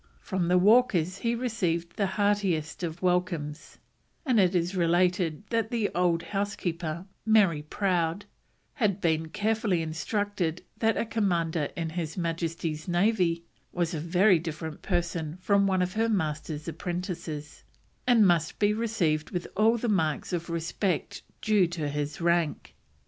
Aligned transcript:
From 0.19 0.47
the 0.47 0.57
Walkers 0.57 1.19
he 1.19 1.35
received 1.35 1.95
the 1.95 2.07
heartiest 2.17 2.81
of 2.81 3.03
welcomes, 3.03 3.77
and 4.25 4.39
it 4.39 4.55
is 4.55 4.75
related 4.75 5.43
that 5.51 5.69
the 5.69 5.91
old 5.93 6.23
housekeeper, 6.23 7.05
Mary 7.23 7.61
Prowd, 7.61 8.25
had 8.73 8.99
been 8.99 9.27
carefully 9.29 9.83
instructed 9.83 10.63
that 10.79 10.97
a 10.97 11.05
Commander 11.05 11.69
in 11.75 11.91
His 11.91 12.17
Majesty's 12.17 12.87
Navy 12.87 13.45
was 13.71 13.93
a 13.93 13.99
very 13.99 14.39
different 14.39 14.81
person 14.81 15.37
from 15.39 15.67
one 15.67 15.83
of 15.83 15.93
her 15.93 16.09
master's 16.09 16.67
apprentices, 16.67 17.63
and 18.07 18.25
must 18.25 18.57
be 18.57 18.73
received 18.73 19.29
with 19.29 19.45
all 19.55 19.77
the 19.77 19.87
marks 19.87 20.33
of 20.33 20.49
respect 20.49 21.21
due 21.43 21.67
to 21.67 21.87
his 21.89 22.19
rank. 22.19 22.73